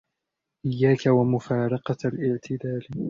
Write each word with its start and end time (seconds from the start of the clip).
إيَّاكَ 0.65 1.05
وَمُفَارَقَةَ 1.07 1.97
الِاعْتِدَالِ 2.05 2.87